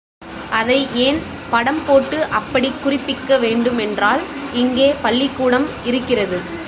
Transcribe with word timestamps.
அதை 0.49 0.87
ஏன் 0.93 1.19
படம் 1.49 1.81
போட்டு 1.87 2.23
அப்படிக் 2.23 2.83
குறிப்பிக்க 2.83 3.37
வேண்டுமென்றால், 3.37 4.21
இங்கே 4.53 4.95
பள்ளிக்கூடம் 5.01 5.67
இருக்கிறது. 5.83 6.59